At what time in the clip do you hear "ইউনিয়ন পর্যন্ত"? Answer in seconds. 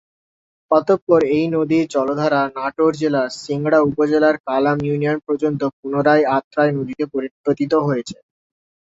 4.85-5.61